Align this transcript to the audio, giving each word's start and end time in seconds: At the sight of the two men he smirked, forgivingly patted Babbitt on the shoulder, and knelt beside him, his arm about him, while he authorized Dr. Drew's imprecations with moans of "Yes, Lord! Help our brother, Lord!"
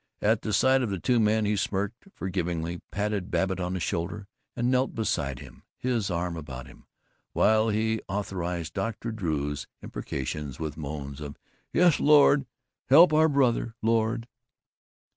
At 0.19 0.41
the 0.41 0.51
sight 0.51 0.81
of 0.81 0.89
the 0.89 0.97
two 0.97 1.19
men 1.19 1.45
he 1.45 1.55
smirked, 1.55 2.07
forgivingly 2.15 2.81
patted 2.89 3.29
Babbitt 3.29 3.59
on 3.59 3.75
the 3.75 3.79
shoulder, 3.79 4.27
and 4.55 4.71
knelt 4.71 4.95
beside 4.95 5.37
him, 5.37 5.61
his 5.77 6.09
arm 6.09 6.35
about 6.35 6.65
him, 6.65 6.87
while 7.33 7.69
he 7.69 8.01
authorized 8.07 8.73
Dr. 8.73 9.11
Drew's 9.11 9.67
imprecations 9.83 10.59
with 10.59 10.75
moans 10.75 11.21
of 11.21 11.37
"Yes, 11.71 11.99
Lord! 11.99 12.47
Help 12.89 13.13
our 13.13 13.29
brother, 13.29 13.75
Lord!" 13.83 14.27